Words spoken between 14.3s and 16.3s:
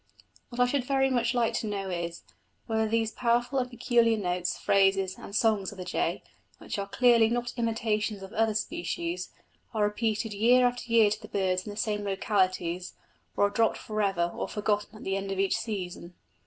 or forgotten at the end of each season.